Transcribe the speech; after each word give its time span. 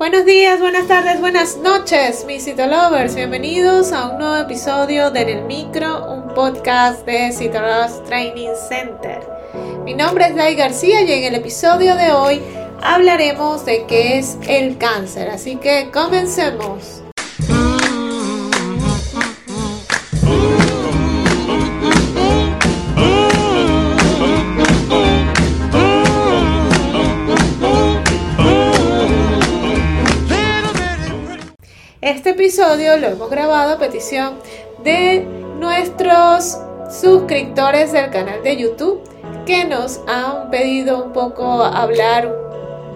Buenos 0.00 0.24
días, 0.24 0.58
buenas 0.58 0.88
tardes, 0.88 1.20
buenas 1.20 1.58
noches, 1.58 2.24
mis 2.26 2.46
Citolovers. 2.46 3.14
Bienvenidos 3.14 3.92
a 3.92 4.08
un 4.08 4.18
nuevo 4.18 4.36
episodio 4.36 5.10
de 5.10 5.20
En 5.20 5.28
el 5.28 5.44
Micro, 5.44 6.10
un 6.10 6.32
podcast 6.32 7.04
de 7.04 7.30
Citolovers 7.32 8.02
Training 8.04 8.54
Center. 8.66 9.20
Mi 9.84 9.92
nombre 9.92 10.24
es 10.28 10.34
Dai 10.34 10.54
García 10.54 11.02
y 11.02 11.12
en 11.12 11.24
el 11.24 11.34
episodio 11.34 11.96
de 11.96 12.12
hoy 12.12 12.40
hablaremos 12.80 13.66
de 13.66 13.84
qué 13.84 14.16
es 14.16 14.38
el 14.48 14.78
cáncer. 14.78 15.28
Así 15.28 15.56
que 15.56 15.90
comencemos. 15.92 16.99
Lo 32.60 33.06
hemos 33.06 33.30
grabado 33.30 33.72
a 33.72 33.78
petición 33.78 34.34
de 34.84 35.20
nuestros 35.58 36.58
suscriptores 36.90 37.90
del 37.92 38.10
canal 38.10 38.42
de 38.42 38.58
YouTube 38.58 39.00
que 39.46 39.64
nos 39.64 40.00
han 40.06 40.50
pedido 40.50 41.02
un 41.04 41.12
poco 41.14 41.64
hablar 41.64 42.30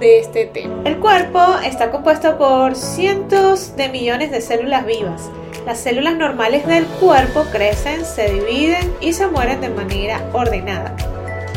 de 0.00 0.18
este 0.18 0.44
tema. 0.44 0.82
El 0.84 0.98
cuerpo 0.98 1.40
está 1.64 1.90
compuesto 1.90 2.36
por 2.36 2.76
cientos 2.76 3.74
de 3.74 3.88
millones 3.88 4.30
de 4.32 4.42
células 4.42 4.84
vivas. 4.84 5.30
Las 5.64 5.78
células 5.80 6.14
normales 6.16 6.66
del 6.66 6.84
cuerpo 6.84 7.44
crecen, 7.50 8.04
se 8.04 8.34
dividen 8.34 8.94
y 9.00 9.14
se 9.14 9.26
mueren 9.28 9.62
de 9.62 9.70
manera 9.70 10.20
ordenada. 10.34 10.94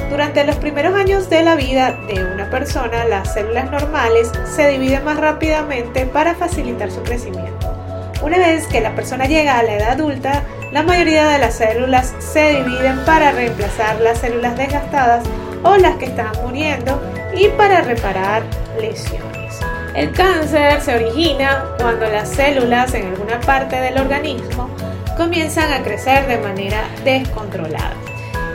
Durante 0.09 0.45
los 0.45 0.55
primeros 0.55 0.95
años 0.95 1.29
de 1.29 1.43
la 1.43 1.55
vida 1.55 1.99
de 2.07 2.23
una 2.23 2.49
persona, 2.49 3.03
las 3.03 3.33
células 3.33 3.69
normales 3.69 4.31
se 4.45 4.69
dividen 4.69 5.03
más 5.03 5.17
rápidamente 5.17 6.05
para 6.05 6.35
facilitar 6.35 6.89
su 6.89 7.03
crecimiento. 7.03 7.66
Una 8.21 8.37
vez 8.39 8.67
que 8.67 8.81
la 8.81 8.95
persona 8.95 9.25
llega 9.25 9.59
a 9.59 9.63
la 9.63 9.75
edad 9.75 9.91
adulta, 9.91 10.43
la 10.71 10.83
mayoría 10.83 11.27
de 11.27 11.37
las 11.37 11.55
células 11.55 12.13
se 12.19 12.63
dividen 12.63 13.05
para 13.05 13.31
reemplazar 13.31 14.01
las 14.01 14.19
células 14.19 14.57
desgastadas 14.57 15.23
o 15.63 15.77
las 15.77 15.95
que 15.97 16.05
están 16.05 16.31
muriendo 16.43 16.99
y 17.35 17.47
para 17.49 17.81
reparar 17.81 18.43
lesiones. 18.79 19.59
El 19.93 20.11
cáncer 20.11 20.81
se 20.81 20.95
origina 20.95 21.65
cuando 21.79 22.07
las 22.07 22.29
células 22.29 22.93
en 22.93 23.07
alguna 23.07 23.39
parte 23.39 23.79
del 23.79 23.97
organismo 23.97 24.69
comienzan 25.15 25.71
a 25.71 25.83
crecer 25.83 26.27
de 26.27 26.37
manera 26.37 26.83
descontrolada. 27.03 27.95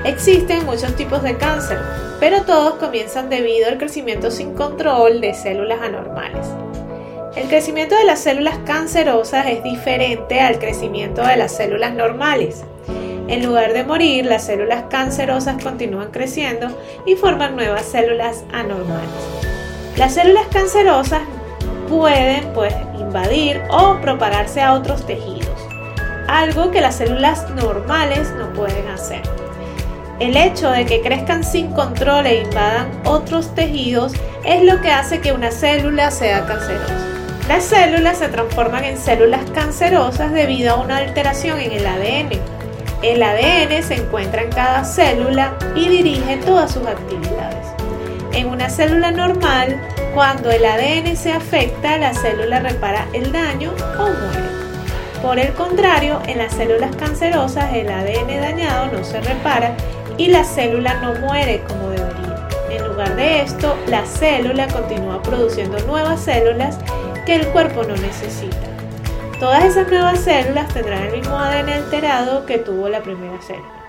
Existen 0.04 0.66
muchos 0.66 0.94
tipos 0.96 1.22
de 1.22 1.36
cáncer, 1.36 1.78
pero 2.18 2.42
todos 2.42 2.74
comienzan 2.74 3.30
debido 3.30 3.68
al 3.68 3.78
crecimiento 3.78 4.30
sin 4.30 4.54
control 4.54 5.20
de 5.20 5.34
células 5.34 5.80
anormales. 5.80 6.48
El 7.34 7.48
crecimiento 7.48 7.96
de 7.96 8.04
las 8.04 8.20
células 8.20 8.58
cancerosas 8.66 9.46
es 9.46 9.64
diferente 9.64 10.38
al 10.40 10.58
crecimiento 10.58 11.22
de 11.22 11.38
las 11.38 11.56
células 11.56 11.94
normales. 11.94 12.62
En 13.26 13.46
lugar 13.46 13.72
de 13.72 13.84
morir, 13.84 14.26
las 14.26 14.44
células 14.44 14.84
cancerosas 14.90 15.62
continúan 15.62 16.10
creciendo 16.10 16.68
y 17.06 17.14
forman 17.14 17.56
nuevas 17.56 17.86
células 17.86 18.44
anormales. 18.52 19.08
Las 19.96 20.12
células 20.12 20.46
cancerosas 20.52 21.22
pueden 21.88 22.52
pues, 22.52 22.74
invadir 23.00 23.62
o 23.70 23.98
propagarse 24.02 24.60
a 24.60 24.74
otros 24.74 25.06
tejidos, 25.06 25.48
algo 26.28 26.70
que 26.70 26.82
las 26.82 26.96
células 26.96 27.48
normales 27.52 28.30
no 28.36 28.52
pueden 28.52 28.88
hacer. 28.88 29.22
El 30.20 30.36
hecho 30.36 30.70
de 30.70 30.84
que 30.84 31.00
crezcan 31.00 31.44
sin 31.44 31.72
control 31.72 32.26
e 32.26 32.42
invadan 32.42 32.90
otros 33.06 33.54
tejidos 33.54 34.12
es 34.44 34.62
lo 34.64 34.82
que 34.82 34.90
hace 34.90 35.22
que 35.22 35.32
una 35.32 35.50
célula 35.50 36.10
sea 36.10 36.44
cancerosa. 36.44 37.11
Las 37.48 37.64
células 37.64 38.18
se 38.18 38.28
transforman 38.28 38.84
en 38.84 38.96
células 38.96 39.42
cancerosas 39.50 40.32
debido 40.32 40.74
a 40.74 40.80
una 40.80 40.98
alteración 40.98 41.58
en 41.58 41.72
el 41.72 41.86
ADN. 41.86 42.40
El 43.02 43.22
ADN 43.22 43.82
se 43.82 43.94
encuentra 43.96 44.42
en 44.42 44.50
cada 44.50 44.84
célula 44.84 45.56
y 45.74 45.88
dirige 45.88 46.36
todas 46.36 46.72
sus 46.72 46.86
actividades. 46.86 47.66
En 48.32 48.46
una 48.46 48.70
célula 48.70 49.10
normal, 49.10 49.80
cuando 50.14 50.50
el 50.50 50.64
ADN 50.64 51.16
se 51.16 51.32
afecta, 51.32 51.98
la 51.98 52.14
célula 52.14 52.60
repara 52.60 53.08
el 53.12 53.32
daño 53.32 53.72
o 53.98 54.04
muere. 54.04 54.52
Por 55.20 55.38
el 55.38 55.52
contrario, 55.54 56.20
en 56.26 56.38
las 56.38 56.52
células 56.54 56.94
cancerosas 56.96 57.74
el 57.74 57.88
ADN 57.88 58.40
dañado 58.40 58.86
no 58.86 59.04
se 59.04 59.20
repara 59.20 59.74
y 60.16 60.28
la 60.28 60.44
célula 60.44 60.94
no 60.94 61.14
muere 61.26 61.62
como 61.66 61.90
debería. 61.90 62.48
En 62.70 62.86
lugar 62.86 63.16
de 63.16 63.42
esto, 63.42 63.76
la 63.88 64.06
célula 64.06 64.68
continúa 64.68 65.20
produciendo 65.22 65.78
nuevas 65.80 66.20
células 66.20 66.78
que 67.24 67.36
el 67.36 67.46
cuerpo 67.48 67.82
no 67.84 67.96
necesita. 67.96 68.56
Todas 69.38 69.64
esas 69.64 69.90
nuevas 69.90 70.20
células 70.20 70.72
tendrán 70.72 71.02
el 71.04 71.12
mismo 71.12 71.36
ADN 71.36 71.68
alterado 71.70 72.46
que 72.46 72.58
tuvo 72.58 72.88
la 72.88 73.02
primera 73.02 73.40
célula. 73.42 73.82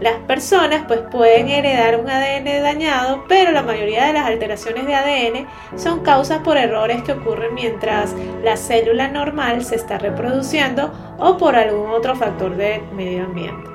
Las 0.00 0.16
personas 0.26 0.84
pues 0.88 1.00
pueden 1.12 1.48
heredar 1.48 2.00
un 2.00 2.10
ADN 2.10 2.62
dañado, 2.62 3.24
pero 3.28 3.52
la 3.52 3.62
mayoría 3.62 4.06
de 4.06 4.14
las 4.14 4.26
alteraciones 4.26 4.84
de 4.86 4.94
ADN 4.94 5.46
son 5.76 6.00
causas 6.00 6.40
por 6.40 6.56
errores 6.56 7.02
que 7.02 7.12
ocurren 7.12 7.54
mientras 7.54 8.12
la 8.42 8.56
célula 8.56 9.06
normal 9.06 9.64
se 9.64 9.76
está 9.76 9.98
reproduciendo 9.98 10.92
o 11.18 11.36
por 11.36 11.54
algún 11.54 11.90
otro 11.90 12.16
factor 12.16 12.56
del 12.56 12.82
medio 12.92 13.24
ambiente. 13.24 13.70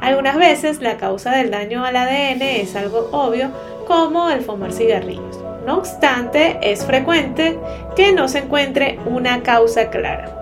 Algunas 0.00 0.36
veces 0.36 0.80
la 0.80 0.96
causa 0.96 1.32
del 1.32 1.50
daño 1.50 1.84
al 1.84 1.96
ADN 1.96 2.40
es 2.40 2.74
algo 2.74 3.10
obvio 3.12 3.50
como 3.86 4.30
el 4.30 4.40
fumar 4.40 4.72
cigarrillos. 4.72 5.39
No 5.66 5.78
obstante, 5.78 6.58
es 6.62 6.84
frecuente 6.84 7.58
que 7.94 8.12
no 8.12 8.28
se 8.28 8.38
encuentre 8.38 8.98
una 9.06 9.42
causa 9.42 9.90
clara. 9.90 10.40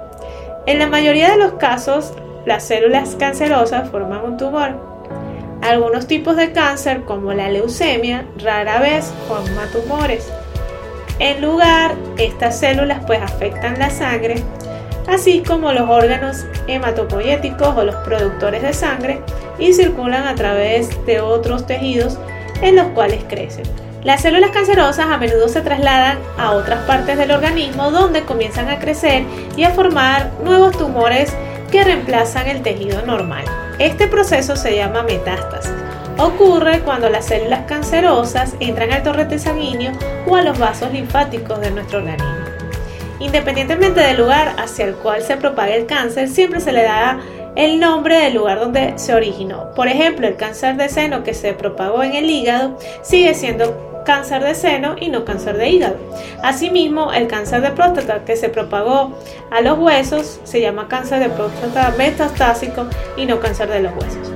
En 0.67 0.79
la 0.79 0.87
mayoría 0.87 1.31
de 1.31 1.39
los 1.39 1.55
casos, 1.55 2.13
las 2.45 2.65
células 2.65 3.17
cancerosas 3.17 3.91
forman 3.91 4.25
un 4.25 4.37
tumor. 4.37 4.75
Algunos 5.63 6.07
tipos 6.07 6.37
de 6.37 6.53
cáncer, 6.53 7.03
como 7.03 7.33
la 7.33 7.49
leucemia, 7.49 8.27
rara 8.39 8.79
vez 8.79 9.13
forman 9.27 9.71
tumores. 9.73 10.31
En 11.19 11.43
lugar, 11.43 11.97
estas 12.17 12.61
células 12.61 13.03
pues 13.07 13.21
afectan 13.21 13.79
la 13.79 13.91
sangre, 13.91 14.37
así 15.09 15.43
como 15.43 15.73
los 15.73 15.89
órganos 15.89 16.47
hematopoyéticos 16.69 17.77
o 17.77 17.85
los 17.85 17.97
productores 17.97 18.63
de 18.63 18.73
sangre 18.73 19.21
y 19.59 19.73
circulan 19.73 20.29
a 20.29 20.37
través 20.37 21.05
de 21.07 21.21
otros 21.21 21.67
tejidos 21.67 22.19
en 22.63 22.77
los 22.77 22.87
cuales 22.89 23.25
crecen. 23.29 23.88
Las 24.05 24.23
células 24.23 24.53
cancerosas 24.53 25.07
a 25.07 25.19
menudo 25.19 25.49
se 25.49 25.61
trasladan 25.61 26.19
a 26.39 26.53
otras 26.53 26.85
partes 26.85 27.19
del 27.19 27.33
organismo 27.33 27.91
donde 27.91 28.23
comienzan 28.23 28.69
a 28.69 28.79
crecer 28.79 29.25
y 29.57 29.65
a 29.65 29.71
formar 29.71 30.31
nuevos 30.45 30.79
tumores 30.79 31.35
que 31.73 31.83
reemplazan 31.83 32.47
el 32.47 32.63
tejido 32.63 33.03
normal. 33.03 33.45
Este 33.81 34.07
proceso 34.07 34.55
se 34.55 34.77
llama 34.77 35.03
metástasis. 35.03 35.73
Ocurre 36.17 36.81
cuando 36.81 37.09
las 37.09 37.27
células 37.27 37.67
cancerosas 37.67 38.55
entran 38.61 38.93
al 38.93 39.03
torrente 39.03 39.39
sanguíneo 39.39 39.93
o 40.29 40.37
a 40.37 40.43
los 40.43 40.59
vasos 40.59 40.93
linfáticos 40.93 41.61
de 41.61 41.73
nuestro 41.73 41.99
organismo. 41.99 42.35
Independientemente 43.19 44.01
del 44.01 44.19
lugar 44.19 44.55
hacia 44.59 44.85
el 44.85 44.95
cual 44.95 45.23
se 45.23 45.37
propaga 45.37 45.75
el 45.75 45.87
cáncer, 45.87 46.29
siempre 46.29 46.61
se 46.61 46.73
le 46.73 46.85
da 46.85 47.19
el 47.57 47.81
nombre 47.81 48.17
del 48.21 48.35
lugar 48.35 48.61
donde 48.61 48.95
se 48.97 49.13
originó. 49.13 49.73
Por 49.75 49.89
ejemplo, 49.89 50.29
el 50.29 50.37
cáncer 50.37 50.77
de 50.77 50.89
seno 50.89 51.25
que 51.25 51.35
se 51.35 51.53
propagó 51.55 52.05
en 52.05 52.15
el 52.15 52.31
hígado 52.31 52.79
sigue 53.03 53.35
siendo 53.35 53.88
cáncer 54.09 54.43
de 54.43 54.55
seno 54.55 54.97
y 54.99 55.11
no 55.11 55.27
cáncer 55.27 55.59
de 55.59 55.69
hígado. 55.69 55.97
Asimismo, 56.43 57.13
el 57.13 57.27
cáncer 57.27 57.61
de 57.61 57.73
próstata 57.73 58.25
que 58.25 58.37
se 58.37 58.49
propagó 58.49 59.13
a 59.51 59.61
los 59.61 59.79
huesos 59.79 60.41
se 60.45 60.63
llama 60.63 60.89
cáncer 60.89 61.21
de 61.21 61.29
próstata 61.29 61.93
metastásico 61.99 62.87
y 63.19 63.27
no 63.27 63.39
cáncer 63.39 63.69
de 63.69 63.81
los 63.81 63.93
huesos. 63.93 64.33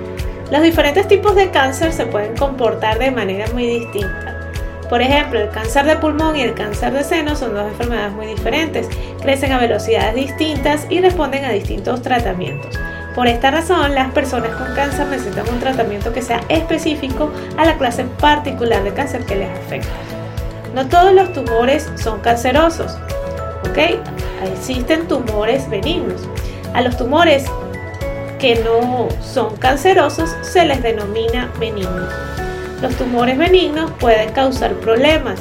Los 0.50 0.60
diferentes 0.60 1.08
tipos 1.08 1.34
de 1.34 1.50
cáncer 1.50 1.94
se 1.94 2.04
pueden 2.04 2.36
comportar 2.36 2.98
de 2.98 3.12
manera 3.12 3.46
muy 3.54 3.64
distinta. 3.64 4.50
Por 4.90 5.00
ejemplo, 5.00 5.40
el 5.40 5.48
cáncer 5.48 5.86
de 5.86 5.96
pulmón 5.96 6.36
y 6.36 6.42
el 6.42 6.52
cáncer 6.52 6.92
de 6.92 7.02
seno 7.02 7.34
son 7.34 7.54
dos 7.54 7.66
enfermedades 7.66 8.12
muy 8.12 8.26
diferentes, 8.26 8.90
crecen 9.22 9.52
a 9.52 9.58
velocidades 9.58 10.14
distintas 10.14 10.86
y 10.90 11.00
responden 11.00 11.46
a 11.46 11.50
distintos 11.50 12.02
tratamientos. 12.02 12.78
Por 13.14 13.26
esta 13.28 13.50
razón, 13.50 13.94
las 13.94 14.10
personas 14.12 14.50
con 14.56 14.74
cáncer 14.74 15.06
necesitan 15.08 15.46
un 15.50 15.60
tratamiento 15.60 16.12
que 16.12 16.22
sea 16.22 16.40
específico 16.48 17.30
a 17.58 17.66
la 17.66 17.76
clase 17.76 18.04
particular 18.04 18.82
de 18.82 18.94
cáncer 18.94 19.26
que 19.26 19.36
les 19.36 19.50
afecta. 19.50 19.90
No 20.74 20.88
todos 20.88 21.12
los 21.12 21.32
tumores 21.34 21.90
son 21.96 22.20
cancerosos, 22.20 22.96
¿ok? 23.68 24.00
Existen 24.50 25.06
tumores 25.08 25.68
benignos. 25.68 26.22
A 26.72 26.80
los 26.80 26.96
tumores 26.96 27.44
que 28.38 28.56
no 28.64 29.08
son 29.20 29.56
cancerosos 29.56 30.34
se 30.40 30.64
les 30.64 30.82
denomina 30.82 31.50
benignos. 31.60 32.10
Los 32.80 32.96
tumores 32.96 33.36
benignos 33.36 33.90
pueden 34.00 34.32
causar 34.32 34.72
problemas, 34.76 35.38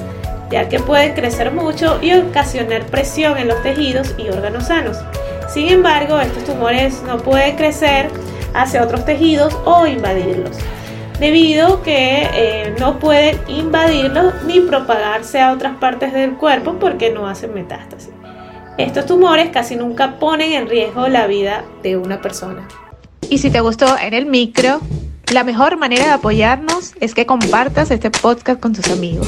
ya 0.51 0.67
que 0.67 0.79
pueden 0.79 1.13
crecer 1.13 1.51
mucho 1.51 1.99
y 2.01 2.13
ocasionar 2.13 2.85
presión 2.87 3.37
en 3.37 3.47
los 3.47 3.63
tejidos 3.63 4.13
y 4.17 4.27
órganos 4.27 4.65
sanos. 4.67 4.97
Sin 5.53 5.67
embargo, 5.67 6.19
estos 6.19 6.45
tumores 6.45 7.01
no 7.05 7.17
pueden 7.17 7.57
crecer 7.57 8.09
hacia 8.53 8.83
otros 8.83 9.03
tejidos 9.05 9.53
o 9.65 9.85
invadirlos. 9.85 10.57
debido 11.19 11.83
que 11.83 12.27
eh, 12.33 12.75
no 12.79 12.97
pueden 12.97 13.37
invadirlos 13.47 14.33
ni 14.45 14.59
propagarse 14.61 15.39
a 15.39 15.51
otras 15.51 15.77
partes 15.77 16.13
del 16.13 16.33
cuerpo 16.33 16.77
porque 16.79 17.11
no 17.11 17.27
hacen 17.27 17.53
metástasis. 17.53 18.09
Estos 18.79 19.05
tumores 19.05 19.49
casi 19.51 19.75
nunca 19.75 20.17
ponen 20.17 20.53
en 20.53 20.67
riesgo 20.67 21.07
la 21.09 21.27
vida 21.27 21.63
de 21.83 21.97
una 21.97 22.21
persona. 22.21 22.67
Y 23.29 23.37
si 23.37 23.51
te 23.51 23.59
gustó 23.59 23.97
en 23.99 24.15
el 24.15 24.25
micro, 24.25 24.79
la 25.31 25.43
mejor 25.43 25.77
manera 25.77 26.05
de 26.05 26.11
apoyarnos 26.11 26.93
es 26.99 27.13
que 27.13 27.27
compartas 27.27 27.91
este 27.91 28.09
podcast 28.09 28.59
con 28.59 28.73
tus 28.73 28.89
amigos. 28.89 29.27